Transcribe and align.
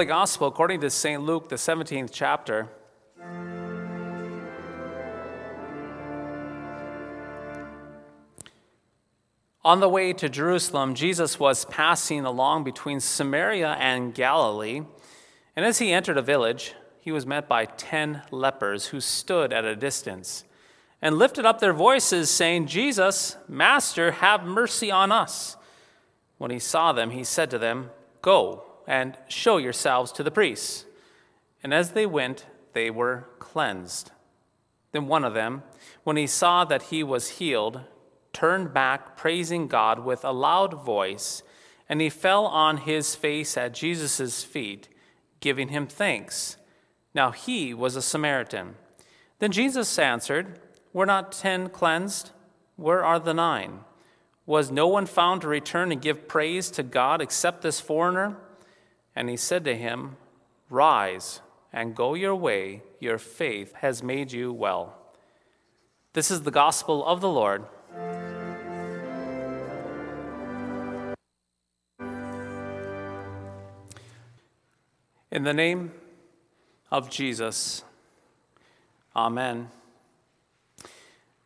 Holy 0.00 0.08
Gospel 0.08 0.46
according 0.46 0.80
to 0.80 0.88
St. 0.88 1.20
Luke, 1.20 1.50
the 1.50 1.56
17th 1.56 2.08
chapter. 2.10 2.70
On 9.62 9.80
the 9.80 9.90
way 9.90 10.14
to 10.14 10.30
Jerusalem, 10.30 10.94
Jesus 10.94 11.38
was 11.38 11.66
passing 11.66 12.24
along 12.24 12.64
between 12.64 12.98
Samaria 13.00 13.76
and 13.78 14.14
Galilee. 14.14 14.80
And 15.54 15.66
as 15.66 15.80
he 15.80 15.92
entered 15.92 16.16
a 16.16 16.22
village, 16.22 16.72
he 16.98 17.12
was 17.12 17.26
met 17.26 17.46
by 17.46 17.66
ten 17.66 18.22
lepers 18.30 18.86
who 18.86 19.02
stood 19.02 19.52
at 19.52 19.66
a 19.66 19.76
distance 19.76 20.44
and 21.02 21.18
lifted 21.18 21.44
up 21.44 21.60
their 21.60 21.74
voices, 21.74 22.30
saying, 22.30 22.68
Jesus, 22.68 23.36
Master, 23.46 24.12
have 24.12 24.46
mercy 24.46 24.90
on 24.90 25.12
us. 25.12 25.58
When 26.38 26.50
he 26.50 26.58
saw 26.58 26.94
them, 26.94 27.10
he 27.10 27.22
said 27.22 27.50
to 27.50 27.58
them, 27.58 27.90
Go 28.22 28.64
and 28.86 29.16
show 29.28 29.56
yourselves 29.56 30.12
to 30.12 30.22
the 30.22 30.30
priests. 30.30 30.84
And 31.62 31.74
as 31.74 31.92
they 31.92 32.06
went, 32.06 32.46
they 32.72 32.90
were 32.90 33.28
cleansed. 33.38 34.10
Then 34.92 35.06
one 35.06 35.24
of 35.24 35.34
them, 35.34 35.62
when 36.04 36.16
he 36.16 36.26
saw 36.26 36.64
that 36.64 36.84
he 36.84 37.02
was 37.02 37.38
healed, 37.38 37.80
turned 38.32 38.72
back, 38.72 39.16
praising 39.16 39.68
God 39.68 40.00
with 40.00 40.24
a 40.24 40.32
loud 40.32 40.74
voice, 40.84 41.42
and 41.88 42.00
he 42.00 42.08
fell 42.08 42.46
on 42.46 42.78
his 42.78 43.14
face 43.14 43.56
at 43.56 43.74
Jesus' 43.74 44.44
feet, 44.44 44.88
giving 45.40 45.68
him 45.68 45.86
thanks. 45.86 46.56
Now 47.14 47.32
he 47.32 47.74
was 47.74 47.96
a 47.96 48.02
Samaritan. 48.02 48.76
Then 49.40 49.52
Jesus 49.52 49.98
answered, 49.98 50.60
Were 50.92 51.06
not 51.06 51.32
ten 51.32 51.68
cleansed? 51.68 52.30
Where 52.76 53.04
are 53.04 53.18
the 53.18 53.34
nine? 53.34 53.80
Was 54.46 54.70
no 54.70 54.86
one 54.86 55.06
found 55.06 55.42
to 55.42 55.48
return 55.48 55.92
and 55.92 56.00
give 56.00 56.28
praise 56.28 56.70
to 56.72 56.82
God 56.82 57.20
except 57.20 57.62
this 57.62 57.80
foreigner? 57.80 58.36
And 59.14 59.28
he 59.28 59.36
said 59.36 59.64
to 59.64 59.76
him, 59.76 60.16
Rise 60.68 61.40
and 61.72 61.94
go 61.94 62.14
your 62.14 62.34
way, 62.34 62.82
your 62.98 63.18
faith 63.18 63.74
has 63.74 64.02
made 64.02 64.32
you 64.32 64.52
well. 64.52 64.96
This 66.12 66.30
is 66.30 66.42
the 66.42 66.50
gospel 66.50 67.04
of 67.06 67.20
the 67.20 67.28
Lord. 67.28 67.64
In 75.30 75.44
the 75.44 75.54
name 75.54 75.92
of 76.90 77.08
Jesus, 77.08 77.84
Amen. 79.14 79.68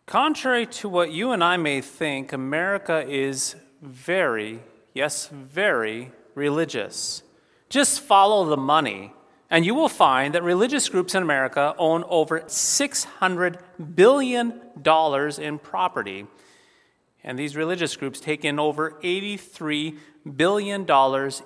Contrary 0.07 0.65
to 0.67 0.89
what 0.89 1.11
you 1.11 1.33
and 1.33 1.43
I 1.43 1.57
may 1.57 1.81
think, 1.81 2.33
America 2.33 3.05
is 3.09 3.57
very, 3.83 4.61
yes, 4.93 5.29
very 5.29 6.13
religious. 6.35 7.24
Just 7.75 8.03
follow 8.03 8.45
the 8.45 8.57
money, 8.57 9.13
and 9.51 9.67
you 9.67 9.75
will 9.75 9.89
find 9.89 10.33
that 10.37 10.45
religious 10.45 10.89
groups 10.89 11.13
in 11.17 11.25
America 11.25 11.75
own 11.77 12.05
over 12.07 12.43
$600 12.43 13.59
billion 13.97 14.61
in 15.41 15.59
property. 15.59 16.27
And 17.25 17.37
these 17.37 17.57
religious 17.57 17.97
groups 17.97 18.21
take 18.21 18.45
in 18.45 18.61
over 18.61 18.93
$83 19.03 19.99
billion 20.37 20.87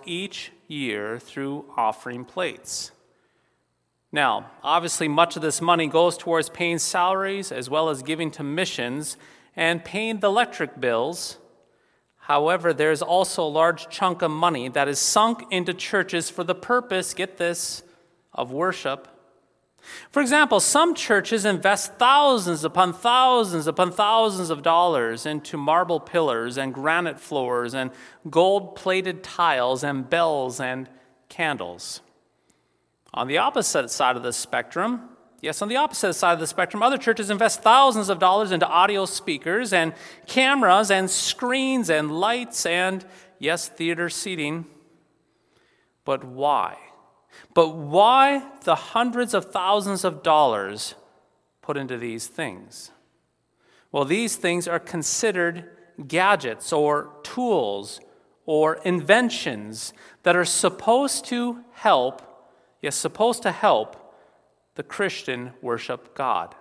each 0.04 0.52
year 0.66 1.18
through 1.18 1.64
offering 1.78 2.26
plates. 2.26 2.90
Now, 4.12 4.50
obviously, 4.62 5.08
much 5.08 5.34
of 5.34 5.40
this 5.40 5.62
money 5.62 5.86
goes 5.86 6.18
towards 6.18 6.50
paying 6.50 6.78
salaries 6.78 7.50
as 7.50 7.70
well 7.70 7.88
as 7.88 8.02
giving 8.02 8.30
to 8.32 8.42
missions 8.42 9.16
and 9.56 9.82
paying 9.82 10.20
the 10.20 10.26
electric 10.26 10.78
bills. 10.78 11.38
However, 12.28 12.74
there's 12.74 13.00
also 13.00 13.42
a 13.42 13.48
large 13.48 13.88
chunk 13.88 14.20
of 14.20 14.30
money 14.30 14.68
that 14.68 14.86
is 14.86 14.98
sunk 14.98 15.46
into 15.50 15.72
churches 15.72 16.28
for 16.28 16.44
the 16.44 16.54
purpose, 16.54 17.14
get 17.14 17.38
this, 17.38 17.82
of 18.34 18.52
worship. 18.52 19.08
For 20.10 20.20
example, 20.20 20.60
some 20.60 20.94
churches 20.94 21.46
invest 21.46 21.94
thousands 21.94 22.64
upon 22.64 22.92
thousands 22.92 23.66
upon 23.66 23.92
thousands 23.92 24.50
of 24.50 24.62
dollars 24.62 25.24
into 25.24 25.56
marble 25.56 26.00
pillars 26.00 26.58
and 26.58 26.74
granite 26.74 27.18
floors 27.18 27.72
and 27.72 27.90
gold 28.28 28.76
plated 28.76 29.22
tiles 29.22 29.82
and 29.82 30.10
bells 30.10 30.60
and 30.60 30.86
candles. 31.30 32.02
On 33.14 33.26
the 33.26 33.38
opposite 33.38 33.88
side 33.88 34.16
of 34.16 34.22
the 34.22 34.34
spectrum, 34.34 35.08
yes, 35.40 35.62
on 35.62 35.68
the 35.68 35.76
opposite 35.76 36.14
side 36.14 36.34
of 36.34 36.40
the 36.40 36.46
spectrum, 36.46 36.82
other 36.82 36.98
churches 36.98 37.30
invest 37.30 37.62
thousands 37.62 38.08
of 38.08 38.18
dollars 38.18 38.52
into 38.52 38.66
audio 38.66 39.06
speakers 39.06 39.72
and 39.72 39.94
cameras 40.26 40.90
and 40.90 41.10
screens 41.10 41.90
and 41.90 42.18
lights 42.18 42.66
and, 42.66 43.04
yes, 43.38 43.68
theater 43.68 44.08
seating. 44.08 44.66
But 46.04 46.24
why? 46.24 46.76
But 47.54 47.74
why 47.74 48.46
the 48.64 48.74
hundreds 48.74 49.34
of 49.34 49.50
thousands 49.52 50.04
of 50.04 50.22
dollars 50.22 50.94
put 51.62 51.76
into 51.76 51.96
these 51.96 52.26
things? 52.26 52.90
Well, 53.92 54.04
these 54.04 54.36
things 54.36 54.68
are 54.68 54.78
considered 54.78 55.68
gadgets 56.06 56.72
or 56.72 57.10
tools 57.22 58.00
or 58.46 58.76
inventions 58.84 59.92
that 60.22 60.36
are 60.36 60.44
supposed 60.44 61.24
to 61.26 61.64
help, 61.72 62.22
yes, 62.80 62.96
supposed 62.96 63.42
to 63.42 63.52
help 63.52 64.07
the 64.78 64.84
Christian 64.84 65.50
worship 65.60 66.14
God. 66.14 66.54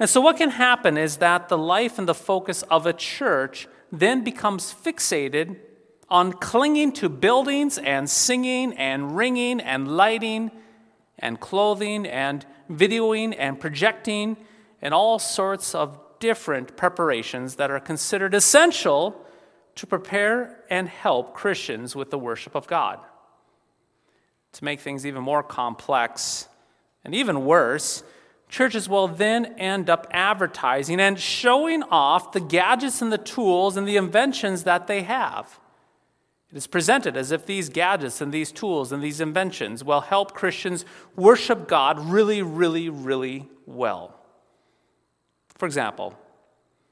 And 0.00 0.10
so, 0.10 0.20
what 0.20 0.36
can 0.36 0.50
happen 0.50 0.98
is 0.98 1.18
that 1.18 1.48
the 1.48 1.56
life 1.56 2.00
and 2.00 2.08
the 2.08 2.14
focus 2.14 2.62
of 2.64 2.84
a 2.84 2.92
church 2.92 3.68
then 3.92 4.24
becomes 4.24 4.74
fixated 4.74 5.56
on 6.08 6.32
clinging 6.32 6.90
to 6.94 7.08
buildings 7.08 7.78
and 7.78 8.10
singing 8.10 8.72
and 8.72 9.16
ringing 9.16 9.60
and 9.60 9.96
lighting 9.96 10.50
and 11.20 11.38
clothing 11.38 12.06
and 12.06 12.44
videoing 12.68 13.36
and 13.38 13.60
projecting 13.60 14.36
and 14.82 14.92
all 14.92 15.20
sorts 15.20 15.76
of 15.76 15.96
different 16.18 16.76
preparations 16.76 17.54
that 17.54 17.70
are 17.70 17.78
considered 17.78 18.34
essential 18.34 19.24
to 19.76 19.86
prepare 19.86 20.64
and 20.68 20.88
help 20.88 21.34
Christians 21.34 21.94
with 21.94 22.10
the 22.10 22.18
worship 22.18 22.56
of 22.56 22.66
God. 22.66 22.98
To 24.54 24.64
make 24.64 24.80
things 24.80 25.06
even 25.06 25.22
more 25.22 25.44
complex 25.44 26.48
and 27.04 27.14
even 27.14 27.44
worse, 27.44 28.02
churches 28.48 28.88
will 28.88 29.08
then 29.08 29.46
end 29.58 29.88
up 29.88 30.06
advertising 30.10 31.00
and 31.00 31.18
showing 31.18 31.82
off 31.84 32.32
the 32.32 32.40
gadgets 32.40 33.00
and 33.00 33.12
the 33.12 33.18
tools 33.18 33.76
and 33.76 33.86
the 33.86 33.96
inventions 33.96 34.64
that 34.64 34.86
they 34.86 35.02
have. 35.02 35.58
It 36.50 36.56
is 36.56 36.66
presented 36.66 37.16
as 37.16 37.30
if 37.30 37.46
these 37.46 37.68
gadgets 37.68 38.20
and 38.20 38.32
these 38.32 38.50
tools 38.50 38.90
and 38.90 39.02
these 39.02 39.20
inventions 39.20 39.84
will 39.84 40.00
help 40.00 40.34
Christians 40.34 40.84
worship 41.14 41.68
God 41.68 42.00
really, 42.00 42.42
really, 42.42 42.88
really 42.88 43.48
well. 43.66 44.16
For 45.56 45.66
example, 45.66 46.18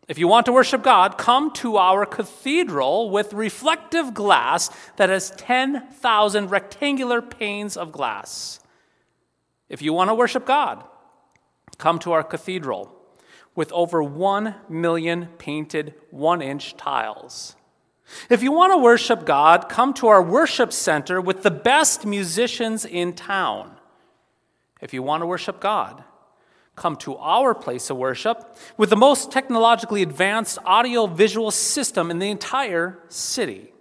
if 0.06 0.16
you 0.16 0.28
want 0.28 0.46
to 0.46 0.52
worship 0.52 0.82
God, 0.82 1.18
come 1.18 1.52
to 1.54 1.76
our 1.76 2.06
cathedral 2.06 3.10
with 3.10 3.32
reflective 3.32 4.14
glass 4.14 4.70
that 4.96 5.10
has 5.10 5.30
10,000 5.32 6.50
rectangular 6.50 7.20
panes 7.20 7.76
of 7.76 7.90
glass. 7.90 8.60
If 9.68 9.82
you 9.82 9.92
want 9.92 10.10
to 10.10 10.14
worship 10.14 10.46
God, 10.46 10.84
come 11.76 11.98
to 12.00 12.12
our 12.12 12.22
cathedral 12.24 12.94
with 13.54 13.72
over 13.72 14.02
1 14.02 14.54
million 14.68 15.26
painted 15.38 15.94
one 16.10 16.40
inch 16.40 16.76
tiles. 16.76 17.56
If 18.30 18.42
you 18.42 18.52
want 18.52 18.72
to 18.72 18.78
worship 18.78 19.26
God, 19.26 19.68
come 19.68 19.92
to 19.94 20.08
our 20.08 20.22
worship 20.22 20.72
center 20.72 21.20
with 21.20 21.42
the 21.42 21.50
best 21.50 22.06
musicians 22.06 22.84
in 22.84 23.12
town. 23.12 23.76
If 24.80 24.94
you 24.94 25.02
want 25.02 25.22
to 25.22 25.26
worship 25.26 25.60
God, 25.60 26.04
come 26.76 26.96
to 26.96 27.16
our 27.16 27.54
place 27.54 27.90
of 27.90 27.96
worship 27.96 28.56
with 28.76 28.90
the 28.90 28.96
most 28.96 29.32
technologically 29.32 30.02
advanced 30.02 30.58
audio 30.64 31.06
visual 31.06 31.50
system 31.50 32.10
in 32.10 32.18
the 32.18 32.30
entire 32.30 32.98
city. 33.08 33.72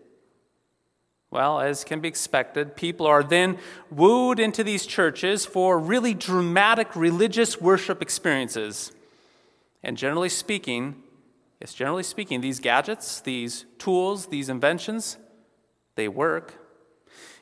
Well, 1.29 1.59
as 1.59 1.83
can 1.83 1.99
be 1.99 2.07
expected, 2.07 2.75
people 2.75 3.05
are 3.05 3.23
then 3.23 3.57
wooed 3.91 4.39
into 4.39 4.63
these 4.63 4.85
churches 4.85 5.45
for 5.45 5.77
really 5.77 6.13
dramatic 6.13 6.95
religious 6.95 7.59
worship 7.59 8.01
experiences. 8.01 8.93
And 9.83 9.97
generally 9.97 10.29
speaking, 10.29 11.03
yes, 11.59 11.73
generally 11.73 12.03
speaking, 12.03 12.39
these 12.39 12.59
gadgets, 12.59 13.19
these 13.19 13.65
tools, 13.77 14.27
these 14.27 14.47
inventions, 14.47 15.17
they 15.95 16.07
work. 16.07 16.53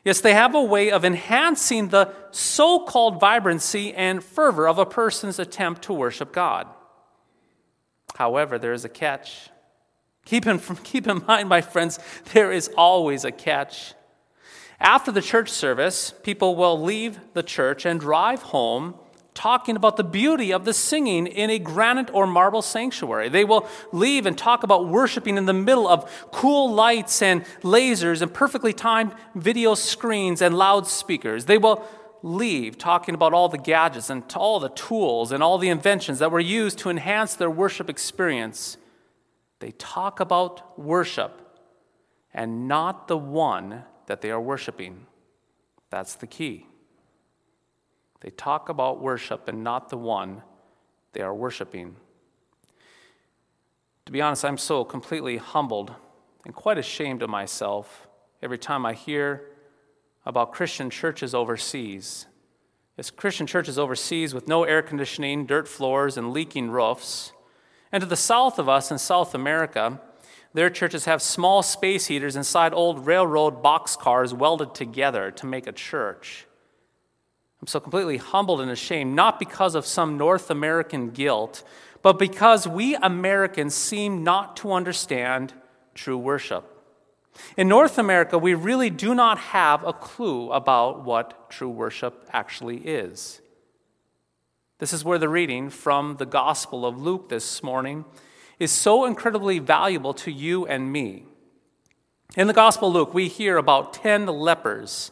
Yes, 0.03 0.21
they 0.21 0.33
have 0.33 0.55
a 0.55 0.61
way 0.61 0.91
of 0.91 1.05
enhancing 1.05 1.89
the 1.89 2.13
so 2.31 2.85
called 2.85 3.19
vibrancy 3.19 3.93
and 3.93 4.23
fervor 4.23 4.67
of 4.67 4.77
a 4.77 4.85
person's 4.85 5.39
attempt 5.39 5.83
to 5.83 5.93
worship 5.93 6.31
God. 6.31 6.67
However, 8.15 8.57
there 8.57 8.73
is 8.73 8.85
a 8.85 8.89
catch. 8.89 9.49
Keep 10.25 10.48
in, 10.48 10.60
keep 10.83 11.07
in 11.07 11.24
mind, 11.25 11.50
my 11.50 11.62
friends, 11.62 12.00
there 12.33 12.51
is 12.51 12.69
always 12.77 13.24
a 13.24 13.31
catch. 13.31 13.94
After 14.80 15.12
the 15.12 15.22
church 15.22 15.50
service, 15.50 16.13
people 16.24 16.56
will 16.56 16.81
leave 16.81 17.19
the 17.33 17.44
church 17.44 17.86
and 17.86 18.00
drive 18.00 18.42
home 18.42 18.95
talking 19.33 19.75
about 19.75 19.98
the 19.98 20.04
beauty 20.04 20.51
of 20.51 20.63
the 20.66 20.74
singing 20.74 21.27
in 21.27 21.50
a 21.50 21.60
granite 21.60 22.10
or 22.13 22.25
marble 22.25 22.62
sanctuary. 22.62 23.30
They 23.30 23.44
will 23.44 23.68
leave 23.92 24.25
and 24.25 24.38
talk 24.38 24.63
about 24.63 24.88
worshiping 24.88 25.38
in 25.38 25.45
the 25.45 25.54
middle 25.54 25.88
of 25.88 26.10
cool 26.31 26.74
lights 26.74 27.22
and 27.22 27.44
lasers 27.62 28.22
and 28.22 28.33
perfectly 28.33 28.74
timed 28.74 29.13
video 29.36 29.75
screens 29.75 30.42
and 30.42 30.57
loudspeakers. 30.57 31.45
They 31.45 31.57
will 31.57 31.86
leave 32.24 32.77
talking 32.77 33.13
about 33.13 33.33
all 33.33 33.50
the 33.50 33.57
gadgets 33.57 34.10
and 34.10 34.24
all 34.36 34.60
the 34.60 34.69
tools 34.69 35.31
and 35.31 35.44
all 35.44 35.57
the 35.57 35.69
inventions 35.69 36.19
that 36.19 36.31
were 36.31 36.39
used 36.39 36.80
to 36.80 36.89
enhance 36.89 37.36
their 37.36 37.51
worship 37.51 37.89
experience. 37.89 38.77
They 39.65 39.71
talk 39.71 40.19
about 40.19 40.77
worship 40.77 41.41
and 42.35 42.67
not 42.67 43.07
the 43.07 43.17
one 43.17 43.83
that 44.06 44.21
they 44.21 44.29
are 44.29 44.39
worshiping. 44.39 45.07
That's 45.89 46.13
the 46.13 46.27
key. 46.27 46.67
They 48.21 48.29
talk 48.29 48.69
about 48.69 49.01
worship 49.01 49.47
and 49.47 49.63
not 49.63 49.89
the 49.89 49.97
one 49.97 50.44
they 51.13 51.21
are 51.21 51.33
worshiping. 51.33 51.95
To 54.06 54.12
be 54.12 54.21
honest, 54.21 54.45
I'm 54.45 54.59
so 54.59 54.83
completely 54.83 55.38
humbled 55.38 55.95
and 56.45 56.53
quite 56.53 56.77
ashamed 56.77 57.23
of 57.23 57.31
myself 57.31 58.07
every 58.44 58.59
time 58.59 58.85
I 58.85 58.94
hear 58.94 59.47
about 60.27 60.53
Christian 60.53 60.91
churches 60.91 61.33
overseas. 61.33 62.27
As 63.00 63.09
Christian 63.09 63.47
churches 63.47 63.79
overseas 63.79 64.31
with 64.31 64.47
no 64.47 64.63
air 64.63 64.83
conditioning, 64.83 65.47
dirt 65.47 65.67
floors, 65.67 66.17
and 66.17 66.33
leaking 66.33 66.69
roofs. 66.69 67.31
And 67.91 68.01
to 68.01 68.07
the 68.07 68.15
south 68.15 68.59
of 68.59 68.67
us 68.67 68.91
in 68.91 68.97
South 68.97 69.33
America, 69.35 69.99
their 70.53 70.69
churches 70.69 71.05
have 71.05 71.21
small 71.21 71.61
space 71.63 72.07
heaters 72.07 72.35
inside 72.35 72.73
old 72.73 73.05
railroad 73.05 73.61
boxcars 73.61 74.33
welded 74.33 74.73
together 74.73 75.31
to 75.31 75.45
make 75.45 75.67
a 75.67 75.71
church. 75.71 76.45
I'm 77.61 77.67
so 77.67 77.79
completely 77.79 78.17
humbled 78.17 78.61
and 78.61 78.71
ashamed, 78.71 79.15
not 79.15 79.39
because 79.39 79.75
of 79.75 79.85
some 79.85 80.17
North 80.17 80.49
American 80.49 81.09
guilt, 81.09 81.63
but 82.01 82.19
because 82.19 82.67
we 82.67 82.95
Americans 82.95 83.73
seem 83.75 84.23
not 84.23 84.55
to 84.57 84.71
understand 84.71 85.53
true 85.93 86.17
worship. 86.17 86.71
In 87.57 87.67
North 87.67 87.97
America, 87.97 88.38
we 88.38 88.53
really 88.53 88.89
do 88.89 89.15
not 89.15 89.38
have 89.39 89.83
a 89.83 89.93
clue 89.93 90.51
about 90.51 91.03
what 91.03 91.49
true 91.49 91.69
worship 91.69 92.29
actually 92.31 92.77
is. 92.77 93.41
This 94.80 94.94
is 94.94 95.06
where 95.06 95.18
the 95.18 95.30
reading 95.30 95.69
from 95.69 96.18
the 96.18 96.25
Gospel 96.25 96.86
of 96.86 97.01
Luke 97.01 97.30
this 97.30 97.63
morning 97.63 98.06
is 98.60 98.72
so 98.72 99.06
incredibly 99.06 99.60
valuable 99.60 100.13
to 100.16 100.31
you 100.31 100.66
and 100.66 100.92
me. 100.92 101.25
In 102.36 102.48
the 102.48 102.54
Gospel 102.54 102.89
of 102.89 102.94
Luke, 102.94 103.13
we 103.13 103.27
hear 103.27 103.57
about 103.57 103.94
10 103.94 104.27
lepers 104.27 105.12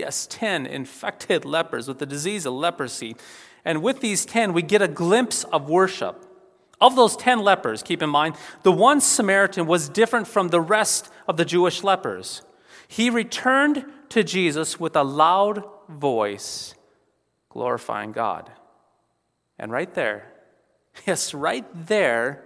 Yes, 0.00 0.26
10 0.30 0.64
infected 0.64 1.44
lepers 1.44 1.86
with 1.86 1.98
the 1.98 2.06
disease 2.06 2.46
of 2.46 2.54
leprosy. 2.54 3.16
And 3.66 3.82
with 3.82 4.00
these 4.00 4.24
10, 4.24 4.54
we 4.54 4.62
get 4.62 4.80
a 4.80 4.88
glimpse 4.88 5.44
of 5.44 5.68
worship. 5.68 6.26
Of 6.80 6.96
those 6.96 7.16
10 7.18 7.40
lepers, 7.40 7.82
keep 7.82 8.02
in 8.02 8.08
mind, 8.08 8.36
the 8.62 8.72
one 8.72 9.02
Samaritan 9.02 9.66
was 9.66 9.90
different 9.90 10.26
from 10.26 10.48
the 10.48 10.60
rest 10.60 11.10
of 11.28 11.36
the 11.36 11.44
Jewish 11.44 11.84
lepers. 11.84 12.40
He 12.88 13.10
returned 13.10 13.84
to 14.08 14.24
Jesus 14.24 14.80
with 14.80 14.96
a 14.96 15.04
loud 15.04 15.64
voice, 15.88 16.74
glorifying 17.50 18.12
God. 18.12 18.50
And 19.60 19.70
right 19.70 19.92
there, 19.92 20.32
yes, 21.06 21.34
right 21.34 21.66
there, 21.86 22.42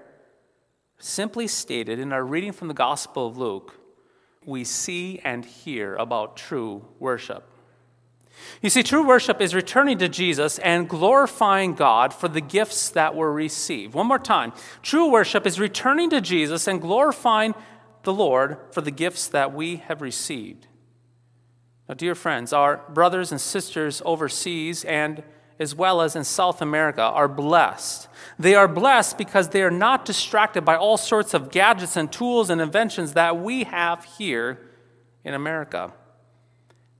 simply 0.99 1.47
stated 1.47 1.99
in 1.99 2.13
our 2.13 2.25
reading 2.25 2.53
from 2.53 2.69
the 2.69 2.75
Gospel 2.75 3.29
of 3.29 3.39
Luke, 3.39 3.79
we 4.45 4.65
see 4.65 5.21
and 5.25 5.45
hear 5.45 5.95
about 5.95 6.37
true 6.37 6.85
worship. 6.99 7.45
You 8.61 8.69
see, 8.69 8.83
true 8.83 9.07
worship 9.07 9.41
is 9.41 9.55
returning 9.55 9.97
to 9.99 10.09
Jesus 10.09 10.59
and 10.59 10.89
glorifying 10.89 11.75
God 11.75 12.13
for 12.13 12.27
the 12.27 12.41
gifts 12.41 12.91
that 12.91 13.15
were 13.15 13.33
received. 13.33 13.95
One 13.95 14.09
more 14.09 14.19
time. 14.19 14.53
True 14.83 15.09
worship 15.09 15.47
is 15.47 15.61
returning 15.61 16.11
to 16.11 16.21
Jesus 16.21 16.67
and 16.67 16.81
glorifying 16.81 17.55
the 18.03 18.13
Lord 18.13 18.59
for 18.73 18.81
the 18.81 18.91
gifts 18.91 19.29
that 19.29 19.55
we 19.55 19.77
have 19.77 20.03
received. 20.03 20.67
Now, 21.89 21.95
dear 21.95 22.17
friends, 22.17 22.53
our 22.53 22.83
brothers 22.89 23.31
and 23.31 23.41
sisters 23.41 24.03
overseas 24.05 24.85
and 24.85 25.23
as 25.59 25.75
well 25.75 26.01
as 26.01 26.17
in 26.17 26.25
South 26.25 26.61
America 26.61 27.03
are 27.03 27.29
blessed. 27.29 28.09
They 28.39 28.55
are 28.55 28.69
blessed 28.69 29.17
because 29.19 29.51
they 29.51 29.63
are 29.63 29.71
not 29.71 30.05
distracted 30.05 30.63
by 30.63 30.77
all 30.77 30.97
sorts 30.97 31.35
of 31.35 31.51
gadgets 31.51 31.97
and 31.97 32.11
tools 32.11 32.51
and 32.51 32.61
inventions 32.61 33.13
that 33.13 33.39
we 33.39 33.65
have 33.65 34.05
here 34.19 34.59
in 35.23 35.35
America. 35.35 35.93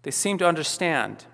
They 0.03 0.11
seem 0.11 0.39
to 0.39 0.47
understand 0.47 1.25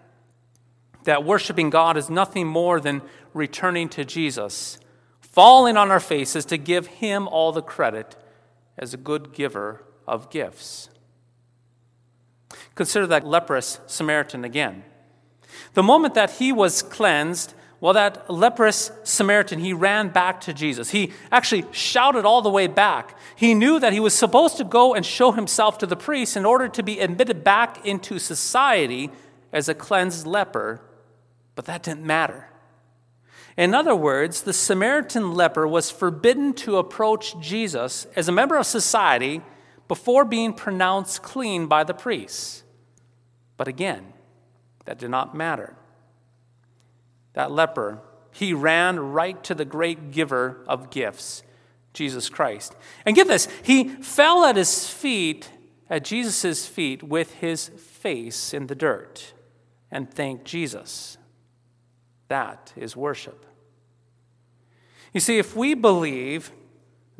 that 1.04 1.24
worshiping 1.24 1.70
God 1.70 1.96
is 1.96 2.08
nothing 2.08 2.46
more 2.46 2.80
than 2.80 3.02
returning 3.34 3.88
to 3.90 4.04
Jesus, 4.04 4.78
falling 5.20 5.76
on 5.76 5.90
our 5.90 6.00
faces 6.00 6.44
to 6.46 6.56
give 6.56 6.86
Him 6.86 7.28
all 7.28 7.52
the 7.52 7.62
credit 7.62 8.16
as 8.78 8.94
a 8.94 8.98
good 8.98 9.32
giver 9.32 9.84
of 10.06 10.30
gifts. 10.30 10.88
Consider 12.74 13.06
that 13.08 13.26
leprous 13.26 13.80
Samaritan 13.86 14.44
again. 14.44 14.84
The 15.74 15.82
moment 15.82 16.14
that 16.14 16.32
he 16.32 16.52
was 16.52 16.82
cleansed, 16.82 17.54
well, 17.80 17.94
that 17.94 18.30
leprous 18.30 18.90
Samaritan, 19.04 19.58
he 19.58 19.72
ran 19.72 20.08
back 20.10 20.42
to 20.42 20.52
Jesus. 20.52 20.90
He 20.90 21.12
actually 21.32 21.64
shouted 21.72 22.26
all 22.26 22.42
the 22.42 22.50
way 22.50 22.66
back. 22.66 23.16
He 23.34 23.54
knew 23.54 23.80
that 23.80 23.92
he 23.92 24.00
was 24.00 24.14
supposed 24.14 24.58
to 24.58 24.64
go 24.64 24.94
and 24.94 25.04
show 25.04 25.32
himself 25.32 25.78
to 25.78 25.86
the 25.86 25.96
priest 25.96 26.36
in 26.36 26.44
order 26.44 26.68
to 26.68 26.82
be 26.82 27.00
admitted 27.00 27.42
back 27.42 27.86
into 27.86 28.18
society 28.18 29.10
as 29.52 29.68
a 29.68 29.74
cleansed 29.74 30.26
leper, 30.26 30.80
but 31.54 31.64
that 31.64 31.82
didn't 31.82 32.04
matter. 32.04 32.48
In 33.56 33.74
other 33.74 33.96
words, 33.96 34.42
the 34.42 34.52
Samaritan 34.52 35.34
leper 35.34 35.66
was 35.66 35.90
forbidden 35.90 36.52
to 36.54 36.76
approach 36.76 37.38
Jesus 37.40 38.06
as 38.14 38.28
a 38.28 38.32
member 38.32 38.56
of 38.56 38.66
society 38.66 39.42
before 39.88 40.24
being 40.24 40.52
pronounced 40.52 41.22
clean 41.22 41.66
by 41.66 41.82
the 41.82 41.94
priests. 41.94 42.62
But 43.56 43.68
again, 43.68 44.12
that 44.84 44.98
did 44.98 45.10
not 45.10 45.34
matter. 45.34 45.74
That 47.34 47.50
leper, 47.50 48.00
he 48.32 48.52
ran 48.52 48.98
right 48.98 49.42
to 49.44 49.54
the 49.54 49.64
great 49.64 50.10
giver 50.10 50.62
of 50.66 50.90
gifts, 50.90 51.42
Jesus 51.92 52.28
Christ. 52.28 52.74
And 53.04 53.16
get 53.16 53.28
this, 53.28 53.48
he 53.62 53.88
fell 53.88 54.44
at 54.44 54.56
his 54.56 54.88
feet, 54.88 55.50
at 55.88 56.04
Jesus' 56.04 56.66
feet, 56.66 57.02
with 57.02 57.34
his 57.34 57.68
face 57.68 58.54
in 58.54 58.66
the 58.66 58.74
dirt 58.74 59.32
and 59.90 60.12
thanked 60.12 60.44
Jesus. 60.44 61.18
That 62.28 62.72
is 62.76 62.96
worship. 62.96 63.46
You 65.12 65.20
see, 65.20 65.38
if 65.38 65.56
we 65.56 65.74
believe 65.74 66.52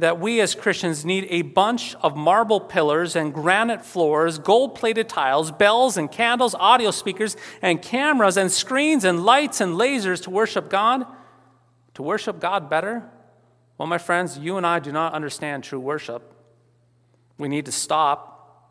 that 0.01 0.19
we 0.19 0.41
as 0.41 0.55
Christians 0.55 1.05
need 1.05 1.27
a 1.31 1.43
bunch 1.43 1.95
of 1.97 2.17
marble 2.17 2.61
pillars 2.61 3.17
and 3.17 3.33
granite 3.33 3.85
floors, 3.85 4.39
gold 4.39 4.75
plated 4.75 5.09
tiles, 5.09 5.51
bells 5.51 5.97
and 5.97 6.11
candles, 6.11 6.55
audio 6.55 6.91
speakers 6.91 7.37
and 7.63 7.81
cameras 7.81 8.37
and 8.37 8.51
screens 8.51 9.05
and 9.05 9.25
lights 9.25 9.61
and 9.61 9.75
lasers 9.75 10.23
to 10.23 10.31
worship 10.31 10.69
God. 10.69 11.07
To 11.95 12.03
worship 12.03 12.41
God 12.41 12.71
better? 12.71 13.09
Well, 13.79 13.87
my 13.87 13.99
friends, 13.99 14.39
you 14.39 14.57
and 14.57 14.67
I 14.67 14.79
do 14.79 14.93
not 14.93 15.13
understand 15.13 15.65
true 15.65 15.81
worship. 15.81 16.35
We 17.39 17.49
need 17.49 17.67
to 17.67 17.73
stop 17.73 18.71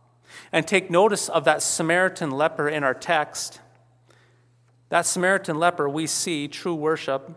and 0.51 0.67
take 0.67 0.91
notice 0.91 1.29
of 1.29 1.43
that 1.45 1.62
Samaritan 1.63 2.31
leper 2.31 2.69
in 2.69 2.83
our 2.83 2.93
text. 2.93 3.62
That 4.89 5.05
Samaritan 5.05 5.57
leper, 5.57 5.89
we 5.89 6.07
see 6.07 6.48
true 6.48 6.75
worship 6.75 7.36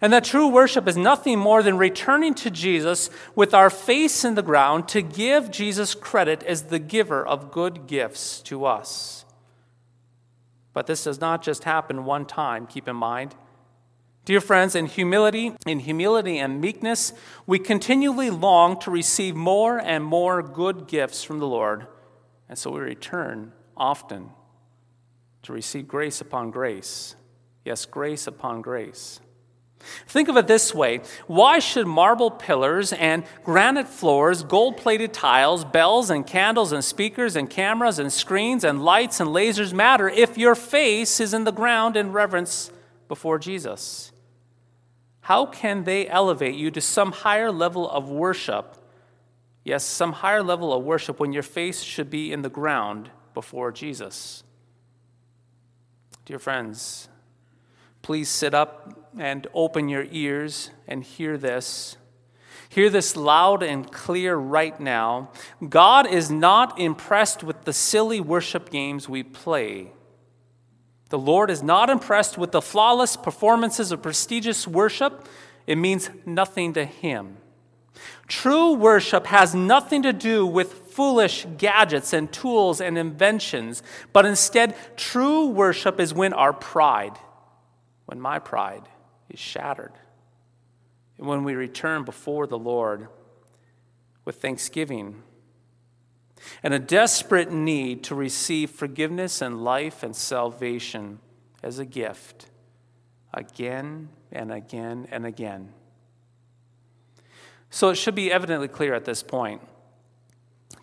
and 0.00 0.12
that 0.12 0.24
true 0.24 0.48
worship 0.48 0.86
is 0.86 0.96
nothing 0.96 1.38
more 1.38 1.62
than 1.62 1.78
returning 1.78 2.34
to 2.34 2.50
Jesus 2.50 3.10
with 3.34 3.54
our 3.54 3.70
face 3.70 4.24
in 4.24 4.34
the 4.34 4.42
ground 4.42 4.88
to 4.88 5.02
give 5.02 5.50
Jesus 5.50 5.94
credit 5.94 6.42
as 6.42 6.64
the 6.64 6.78
giver 6.78 7.26
of 7.26 7.50
good 7.50 7.86
gifts 7.86 8.40
to 8.42 8.64
us. 8.64 9.24
But 10.72 10.86
this 10.86 11.04
does 11.04 11.20
not 11.20 11.42
just 11.42 11.64
happen 11.64 12.04
one 12.04 12.26
time, 12.26 12.66
keep 12.66 12.86
in 12.86 12.96
mind. 12.96 13.34
Dear 14.24 14.40
friends, 14.40 14.74
in 14.74 14.86
humility, 14.86 15.54
in 15.66 15.80
humility 15.80 16.38
and 16.38 16.60
meekness, 16.60 17.14
we 17.46 17.58
continually 17.58 18.28
long 18.28 18.78
to 18.80 18.90
receive 18.90 19.34
more 19.34 19.78
and 19.78 20.04
more 20.04 20.42
good 20.42 20.86
gifts 20.86 21.24
from 21.24 21.38
the 21.38 21.46
Lord. 21.46 21.86
And 22.48 22.58
so 22.58 22.70
we 22.70 22.80
return 22.80 23.52
often 23.76 24.30
to 25.42 25.52
receive 25.52 25.88
grace 25.88 26.20
upon 26.20 26.50
grace. 26.50 27.16
Yes, 27.64 27.86
grace 27.86 28.26
upon 28.26 28.60
grace. 28.60 29.20
Think 30.06 30.28
of 30.28 30.36
it 30.36 30.46
this 30.46 30.74
way 30.74 31.00
why 31.26 31.58
should 31.58 31.86
marble 31.86 32.30
pillars 32.30 32.92
and 32.92 33.24
granite 33.44 33.88
floors, 33.88 34.42
gold 34.42 34.76
plated 34.76 35.12
tiles, 35.12 35.64
bells 35.64 36.10
and 36.10 36.26
candles 36.26 36.72
and 36.72 36.84
speakers 36.84 37.36
and 37.36 37.48
cameras 37.48 37.98
and 37.98 38.12
screens 38.12 38.64
and 38.64 38.84
lights 38.84 39.20
and 39.20 39.30
lasers 39.30 39.72
matter 39.72 40.08
if 40.08 40.36
your 40.36 40.54
face 40.54 41.20
is 41.20 41.32
in 41.32 41.44
the 41.44 41.52
ground 41.52 41.96
in 41.96 42.12
reverence 42.12 42.70
before 43.06 43.38
Jesus? 43.38 44.12
How 45.20 45.46
can 45.46 45.84
they 45.84 46.08
elevate 46.08 46.54
you 46.54 46.70
to 46.70 46.80
some 46.80 47.12
higher 47.12 47.52
level 47.52 47.88
of 47.88 48.08
worship? 48.08 48.76
Yes, 49.64 49.84
some 49.84 50.12
higher 50.12 50.42
level 50.42 50.72
of 50.72 50.82
worship 50.82 51.20
when 51.20 51.32
your 51.32 51.42
face 51.42 51.82
should 51.82 52.08
be 52.08 52.32
in 52.32 52.42
the 52.42 52.48
ground 52.48 53.10
before 53.34 53.70
Jesus. 53.70 54.42
Dear 56.24 56.38
friends, 56.38 57.08
please 58.02 58.28
sit 58.28 58.54
up 58.54 59.07
and 59.18 59.46
open 59.52 59.88
your 59.88 60.06
ears 60.10 60.70
and 60.86 61.02
hear 61.02 61.36
this. 61.36 61.96
Hear 62.68 62.90
this 62.90 63.16
loud 63.16 63.62
and 63.62 63.90
clear 63.90 64.36
right 64.36 64.78
now. 64.78 65.30
God 65.66 66.06
is 66.06 66.30
not 66.30 66.78
impressed 66.78 67.42
with 67.42 67.64
the 67.64 67.72
silly 67.72 68.20
worship 68.20 68.70
games 68.70 69.08
we 69.08 69.22
play. 69.22 69.92
The 71.08 71.18
Lord 71.18 71.50
is 71.50 71.62
not 71.62 71.88
impressed 71.88 72.36
with 72.36 72.52
the 72.52 72.60
flawless 72.60 73.16
performances 73.16 73.90
of 73.90 74.02
prestigious 74.02 74.68
worship. 74.68 75.26
It 75.66 75.76
means 75.76 76.10
nothing 76.26 76.74
to 76.74 76.84
Him. 76.84 77.38
True 78.28 78.74
worship 78.74 79.26
has 79.26 79.54
nothing 79.54 80.02
to 80.02 80.12
do 80.12 80.46
with 80.46 80.90
foolish 80.90 81.46
gadgets 81.56 82.12
and 82.12 82.30
tools 82.30 82.80
and 82.80 82.98
inventions, 82.98 83.82
but 84.12 84.26
instead, 84.26 84.76
true 84.96 85.46
worship 85.46 85.98
is 85.98 86.12
when 86.12 86.34
our 86.34 86.52
pride, 86.52 87.18
when 88.04 88.20
my 88.20 88.38
pride 88.38 88.82
is 89.30 89.38
shattered, 89.38 89.92
and 91.18 91.26
when 91.26 91.44
we 91.44 91.54
return 91.54 92.04
before 92.04 92.46
the 92.46 92.58
Lord 92.58 93.08
with 94.24 94.40
thanksgiving 94.40 95.22
and 96.62 96.72
a 96.72 96.78
desperate 96.78 97.50
need 97.50 98.04
to 98.04 98.14
receive 98.14 98.70
forgiveness 98.70 99.42
and 99.42 99.64
life 99.64 100.02
and 100.02 100.14
salvation 100.14 101.18
as 101.62 101.78
a 101.78 101.84
gift 101.84 102.46
again 103.34 104.08
and 104.30 104.52
again 104.52 105.08
and 105.10 105.26
again. 105.26 105.72
So 107.70 107.90
it 107.90 107.96
should 107.96 108.14
be 108.14 108.32
evidently 108.32 108.68
clear 108.68 108.94
at 108.94 109.04
this 109.04 109.22
point 109.22 109.62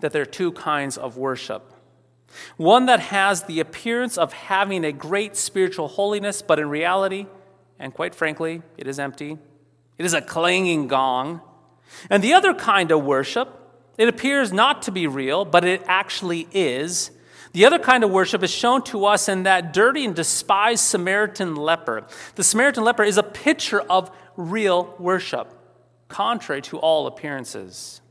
that 0.01 0.11
there 0.11 0.21
are 0.21 0.25
two 0.25 0.51
kinds 0.51 0.97
of 0.97 1.17
worship. 1.17 1.71
One 2.57 2.85
that 2.87 2.99
has 2.99 3.43
the 3.43 3.59
appearance 3.59 4.17
of 4.17 4.33
having 4.33 4.83
a 4.83 4.91
great 4.91 5.35
spiritual 5.35 5.87
holiness, 5.87 6.41
but 6.41 6.59
in 6.59 6.69
reality, 6.69 7.27
and 7.79 7.93
quite 7.93 8.15
frankly, 8.15 8.61
it 8.77 8.87
is 8.87 8.99
empty. 8.99 9.37
It 9.97 10.05
is 10.05 10.13
a 10.13 10.21
clanging 10.21 10.87
gong. 10.87 11.41
And 12.09 12.23
the 12.23 12.33
other 12.33 12.53
kind 12.53 12.91
of 12.91 13.03
worship 13.03 13.61
it 13.97 14.09
appears 14.09 14.51
not 14.51 14.81
to 14.83 14.91
be 14.91 15.07
real, 15.07 15.45
but 15.45 15.63
it 15.63 15.81
actually 15.87 16.47
is. 16.51 17.11
The 17.53 17.65
other 17.65 17.79
kind 17.79 18.03
of 18.03 18.11
worship 18.11 18.43
is 18.43 18.51
shown 18.51 18.83
to 18.85 19.05
us 19.05 19.29
in 19.29 19.43
that 19.43 19.71
dirty 19.71 20.03
and 20.03 20.13
despised 20.13 20.83
Samaritan 20.83 21.55
leper. 21.55 22.05
The 22.35 22.43
Samaritan 22.43 22.83
leper 22.83 23.03
is 23.03 23.17
a 23.17 23.23
picture 23.23 23.79
of 23.81 24.11
real 24.35 24.93
worship, 24.99 25.53
contrary 26.09 26.61
to 26.63 26.77
all 26.79 27.07
appearances. 27.07 28.01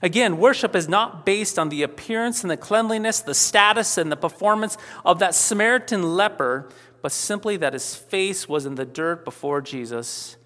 Again, 0.00 0.38
worship 0.38 0.74
is 0.74 0.88
not 0.88 1.26
based 1.26 1.58
on 1.58 1.68
the 1.68 1.82
appearance 1.82 2.42
and 2.42 2.50
the 2.50 2.56
cleanliness, 2.56 3.20
the 3.20 3.34
status 3.34 3.98
and 3.98 4.10
the 4.10 4.16
performance 4.16 4.78
of 5.04 5.18
that 5.18 5.34
Samaritan 5.34 6.16
leper, 6.16 6.70
but 7.04 7.12
simply 7.12 7.58
that 7.58 7.74
his 7.74 7.94
face 7.94 8.48
was 8.48 8.64
in 8.64 8.76
the 8.76 8.86
dirt 8.86 9.26
before 9.26 9.60
Jesus, 9.60 10.38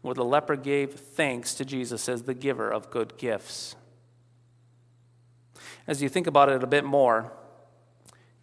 where 0.00 0.14
the 0.14 0.24
leper 0.24 0.56
gave 0.56 0.94
thanks 0.94 1.52
to 1.52 1.64
Jesus 1.66 2.08
as 2.08 2.22
the 2.22 2.32
giver 2.32 2.72
of 2.72 2.88
good 2.88 3.18
gifts 3.18 3.76
as 5.90 6.00
you 6.00 6.08
think 6.08 6.28
about 6.28 6.48
it 6.48 6.62
a 6.62 6.68
bit 6.68 6.84
more, 6.84 7.32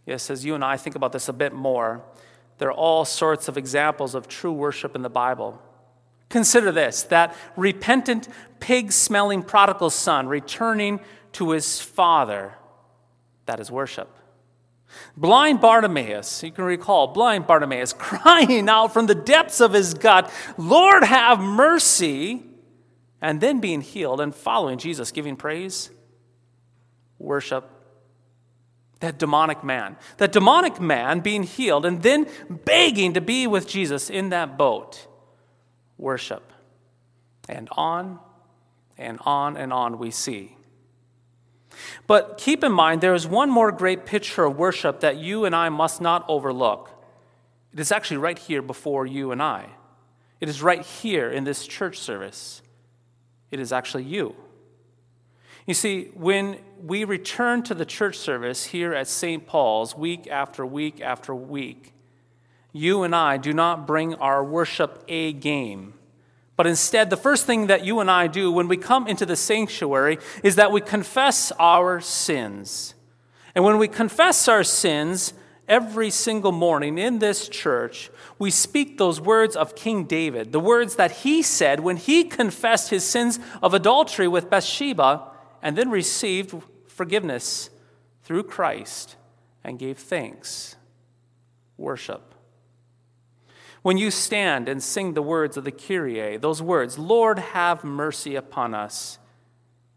yes, 0.05 0.29
as 0.29 0.43
you 0.43 0.53
and 0.53 0.65
I 0.65 0.75
think 0.75 0.97
about 0.97 1.13
this 1.13 1.29
a 1.29 1.33
bit 1.33 1.53
more, 1.53 2.03
there 2.57 2.67
are 2.67 2.73
all 2.73 3.05
sorts 3.05 3.47
of 3.47 3.57
examples 3.57 4.15
of 4.15 4.27
true 4.27 4.51
worship 4.51 4.95
in 4.95 5.01
the 5.01 5.09
Bible. 5.09 5.61
Consider 6.27 6.73
this 6.73 7.03
that 7.03 7.33
repentant, 7.55 8.27
pig 8.59 8.91
smelling 8.91 9.43
prodigal 9.43 9.89
son 9.89 10.27
returning 10.27 10.99
to 11.31 11.51
his 11.51 11.79
father. 11.79 12.55
That 13.45 13.61
is 13.61 13.71
worship. 13.71 14.09
Blind 15.15 15.61
Bartimaeus, 15.61 16.43
you 16.43 16.51
can 16.51 16.63
recall, 16.63 17.07
blind 17.07 17.47
Bartimaeus 17.47 17.93
crying 17.97 18.69
out 18.69 18.93
from 18.93 19.05
the 19.07 19.15
depths 19.15 19.59
of 19.59 19.73
his 19.73 19.93
gut, 19.93 20.31
Lord, 20.57 21.03
have 21.03 21.39
mercy, 21.39 22.43
and 23.21 23.41
then 23.41 23.59
being 23.59 23.81
healed 23.81 24.21
and 24.21 24.33
following 24.33 24.77
Jesus, 24.77 25.11
giving 25.11 25.35
praise 25.35 25.89
worship 27.19 27.77
that 28.99 29.19
demonic 29.19 29.63
man. 29.63 29.95
That 30.17 30.31
demonic 30.31 30.81
man 30.81 31.19
being 31.19 31.43
healed 31.43 31.85
and 31.85 32.01
then 32.01 32.27
begging 32.49 33.13
to 33.13 33.21
be 33.21 33.47
with 33.47 33.67
Jesus 33.67 34.09
in 34.09 34.29
that 34.29 34.57
boat. 34.57 35.07
Worship. 35.97 36.51
And 37.47 37.69
on 37.73 38.19
and 38.97 39.19
on 39.25 39.55
and 39.57 39.71
on 39.71 39.99
we 39.99 40.11
see. 40.11 40.57
But 42.07 42.37
keep 42.37 42.63
in 42.63 42.71
mind, 42.71 43.01
there 43.01 43.13
is 43.13 43.27
one 43.27 43.49
more 43.49 43.71
great 43.71 44.05
picture 44.05 44.45
of 44.45 44.57
worship 44.57 45.01
that 45.01 45.17
you 45.17 45.45
and 45.45 45.55
I 45.55 45.69
must 45.69 46.01
not 46.01 46.25
overlook. 46.27 46.91
It 47.73 47.79
is 47.79 47.91
actually 47.91 48.17
right 48.17 48.37
here 48.37 48.61
before 48.61 49.05
you 49.05 49.31
and 49.31 49.41
I. 49.41 49.67
It 50.39 50.49
is 50.49 50.61
right 50.61 50.81
here 50.81 51.29
in 51.29 51.43
this 51.43 51.67
church 51.67 51.97
service. 51.97 52.61
It 53.51 53.59
is 53.59 53.71
actually 53.71 54.03
you. 54.03 54.35
You 55.65 55.73
see, 55.73 56.11
when 56.13 56.59
we 56.81 57.03
return 57.03 57.61
to 57.63 57.73
the 57.73 57.85
church 57.85 58.17
service 58.17 58.65
here 58.65 58.93
at 58.93 59.07
St. 59.07 59.45
Paul's 59.45 59.95
week 59.95 60.27
after 60.27 60.65
week 60.65 61.01
after 61.01 61.35
week, 61.35 61.93
you 62.71 63.03
and 63.03 63.13
I 63.15 63.37
do 63.37 63.53
not 63.53 63.85
bring 63.85 64.15
our 64.15 64.43
worship 64.43 65.03
A 65.07 65.33
game. 65.33 65.93
But 66.57 66.67
instead, 66.67 67.09
the 67.11 67.17
first 67.17 67.45
thing 67.45 67.67
that 67.67 67.85
you 67.85 67.99
and 67.99 68.09
I 68.09 68.25
do 68.27 68.51
when 68.51 68.67
we 68.67 68.77
come 68.77 69.07
into 69.07 69.25
the 69.27 69.35
sanctuary 69.35 70.17
is 70.43 70.55
that 70.55 70.71
we 70.71 70.81
confess 70.81 71.51
our 71.59 72.01
sins. 72.01 72.95
And 73.53 73.63
when 73.63 73.77
we 73.77 73.87
confess 73.87 74.47
our 74.47 74.63
sins 74.63 75.33
every 75.67 76.09
single 76.09 76.51
morning 76.51 76.97
in 76.97 77.19
this 77.19 77.47
church, 77.47 78.09
we 78.39 78.49
speak 78.49 78.97
those 78.97 79.21
words 79.21 79.55
of 79.55 79.75
King 79.75 80.05
David, 80.05 80.51
the 80.51 80.59
words 80.59 80.95
that 80.95 81.11
he 81.11 81.43
said 81.43 81.79
when 81.79 81.97
he 81.97 82.23
confessed 82.23 82.89
his 82.89 83.03
sins 83.03 83.39
of 83.61 83.75
adultery 83.75 84.27
with 84.27 84.49
Bathsheba 84.49 85.29
and 85.61 85.77
then 85.77 85.91
received 85.91 86.55
forgiveness 86.87 87.69
through 88.23 88.43
Christ 88.43 89.15
and 89.63 89.77
gave 89.77 89.99
thanks. 89.99 90.75
Worship. 91.77 92.33
When 93.87 93.97
you 93.97 94.11
stand 94.11 94.67
and 94.67 94.83
sing 94.83 95.13
the 95.13 95.21
words 95.21 95.55
of 95.55 95.63
the 95.63 95.71
Kyrie, 95.71 96.35
those 96.35 96.61
words, 96.61 96.99
Lord, 96.99 97.39
have 97.39 97.85
mercy 97.85 98.35
upon 98.35 98.73
us, 98.73 99.17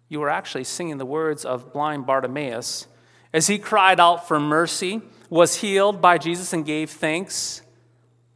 you 0.09 0.23
are 0.23 0.31
actually 0.31 0.63
singing 0.63 0.99
the 0.99 1.05
words 1.05 1.45
of 1.45 1.73
blind 1.73 2.07
Bartimaeus 2.07 2.87
as 3.33 3.49
he 3.49 3.59
cried 3.59 3.99
out 3.99 4.29
for 4.29 4.39
mercy, 4.39 5.03
was 5.29 5.57
healed 5.57 6.01
by 6.01 6.19
Jesus, 6.19 6.53
and 6.53 6.65
gave 6.65 6.89
thanks. 6.89 7.63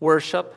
Worship. 0.01 0.57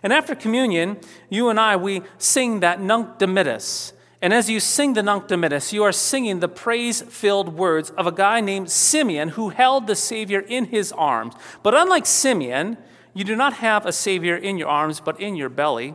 And 0.00 0.12
after 0.12 0.36
communion, 0.36 0.98
you 1.28 1.48
and 1.48 1.58
I, 1.58 1.74
we 1.74 2.02
sing 2.18 2.60
that 2.60 2.80
Nunc 2.80 3.18
Dimittis 3.18 3.94
and 4.22 4.32
as 4.32 4.48
you 4.48 4.60
sing 4.60 4.92
the 4.92 5.02
Nunc 5.02 5.26
Dimittis, 5.26 5.72
you 5.72 5.82
are 5.82 5.90
singing 5.90 6.38
the 6.38 6.48
praise 6.48 7.02
filled 7.02 7.54
words 7.54 7.90
of 7.90 8.06
a 8.06 8.12
guy 8.12 8.40
named 8.40 8.70
Simeon 8.70 9.30
who 9.30 9.48
held 9.48 9.88
the 9.88 9.96
Savior 9.96 10.38
in 10.38 10.66
his 10.66 10.92
arms. 10.92 11.34
But 11.64 11.74
unlike 11.74 12.06
Simeon, 12.06 12.78
you 13.14 13.24
do 13.24 13.36
not 13.36 13.54
have 13.54 13.86
a 13.86 13.92
Savior 13.92 14.36
in 14.36 14.58
your 14.58 14.68
arms, 14.68 15.00
but 15.00 15.20
in 15.20 15.36
your 15.36 15.48
belly, 15.48 15.94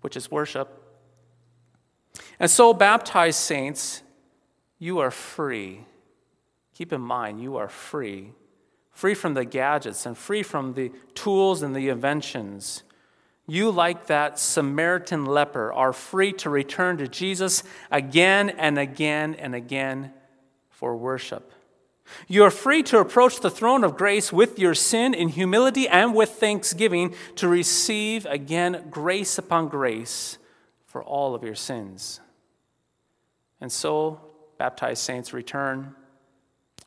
which 0.00 0.16
is 0.16 0.30
worship. 0.30 0.80
And 2.38 2.50
so, 2.50 2.74
baptized 2.74 3.38
saints, 3.38 4.02
you 4.78 4.98
are 4.98 5.10
free. 5.10 5.80
Keep 6.74 6.92
in 6.92 7.00
mind, 7.00 7.40
you 7.40 7.56
are 7.56 7.68
free. 7.68 8.32
Free 8.92 9.14
from 9.14 9.34
the 9.34 9.44
gadgets 9.44 10.06
and 10.06 10.16
free 10.16 10.42
from 10.42 10.74
the 10.74 10.92
tools 11.14 11.62
and 11.62 11.74
the 11.74 11.88
inventions 11.88 12.84
you, 13.46 13.70
like 13.70 14.06
that 14.06 14.38
Samaritan 14.38 15.26
leper, 15.26 15.72
are 15.72 15.92
free 15.92 16.32
to 16.34 16.50
return 16.50 16.96
to 16.98 17.08
Jesus 17.08 17.62
again 17.90 18.50
and 18.50 18.78
again 18.78 19.34
and 19.34 19.54
again 19.54 20.12
for 20.70 20.96
worship. 20.96 21.52
You 22.28 22.44
are 22.44 22.50
free 22.50 22.82
to 22.84 22.98
approach 22.98 23.40
the 23.40 23.50
throne 23.50 23.84
of 23.84 23.96
grace 23.96 24.32
with 24.32 24.58
your 24.58 24.74
sin 24.74 25.14
in 25.14 25.28
humility 25.28 25.88
and 25.88 26.14
with 26.14 26.30
thanksgiving 26.30 27.14
to 27.36 27.48
receive 27.48 28.26
again 28.26 28.86
grace 28.90 29.38
upon 29.38 29.68
grace 29.68 30.38
for 30.86 31.02
all 31.02 31.34
of 31.34 31.42
your 31.42 31.54
sins. 31.54 32.20
And 33.60 33.72
so, 33.72 34.20
baptized 34.58 35.02
saints, 35.02 35.32
return 35.32 35.94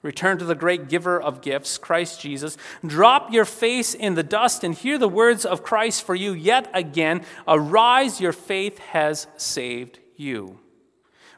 Return 0.03 0.37
to 0.37 0.45
the 0.45 0.55
great 0.55 0.89
giver 0.89 1.19
of 1.19 1.41
gifts, 1.41 1.77
Christ 1.77 2.21
Jesus. 2.21 2.55
Drop 2.85 3.33
your 3.33 3.45
face 3.45 3.93
in 3.93 4.13
the 4.13 4.23
dust 4.23 4.63
and 4.63 4.73
hear 4.73 4.97
the 4.97 5.09
words 5.09 5.43
of 5.43 5.63
Christ 5.63 6.03
for 6.03 6.13
you 6.13 6.33
yet 6.33 6.69
again. 6.73 7.25
Arise, 7.47 8.21
your 8.21 8.31
faith 8.31 8.77
has 8.79 9.27
saved 9.37 9.99
you. 10.15 10.59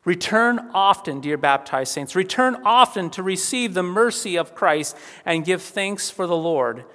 Return 0.05 0.69
often, 0.73 1.19
dear 1.19 1.37
baptized 1.37 1.91
saints. 1.91 2.15
Return 2.15 2.61
often 2.65 3.09
to 3.11 3.23
receive 3.23 3.73
the 3.73 3.83
mercy 3.83 4.37
of 4.37 4.55
Christ 4.55 4.95
and 5.25 5.45
give 5.45 5.61
thanks 5.61 6.09
for 6.09 6.25
the 6.25 6.37
Lord. 6.37 6.85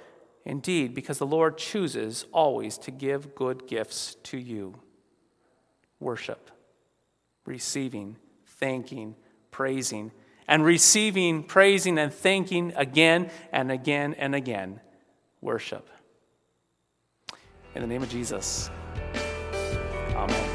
Indeed, 0.43 0.93
because 0.93 1.17
the 1.17 1.25
Lord 1.25 1.57
chooses 1.57 2.25
always 2.31 2.77
to 2.79 2.91
give 2.91 3.35
good 3.35 3.67
gifts 3.67 4.15
to 4.23 4.37
you. 4.37 4.75
Worship, 5.99 6.51
receiving, 7.45 8.17
thanking, 8.45 9.15
praising, 9.49 10.11
and 10.47 10.63
receiving, 10.63 11.43
praising, 11.43 11.97
and 11.97 12.13
thanking 12.13 12.73
again 12.75 13.31
and 13.51 13.71
again 13.71 14.13
and 14.15 14.35
again. 14.35 14.79
Worship. 15.41 15.89
In 17.73 17.81
the 17.81 17.87
name 17.87 18.03
of 18.03 18.09
Jesus. 18.09 18.69
Amen. 20.15 20.54